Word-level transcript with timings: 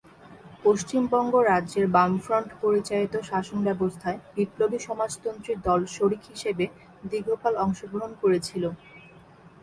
পশ্চিমবঙ্গ 0.63 1.33
রাজ্যের 1.43 1.85
বামফ্রন্ট 1.95 2.49
পরিচালিত 2.63 3.13
শাসনব্যবস্থায় 3.29 4.19
বিপ্লবী 4.35 4.79
সমাজতন্ত্রী 4.87 5.53
দল 5.67 5.81
শরিক 5.95 6.21
হিসেবে 6.31 6.65
দীর্ঘকাল 7.03 7.53
অংশগ্রহণ 7.65 8.11
করেছিল। 8.21 8.63